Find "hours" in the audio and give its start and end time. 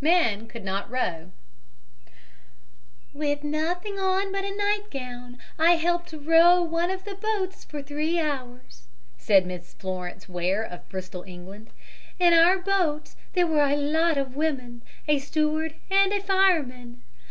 8.18-8.86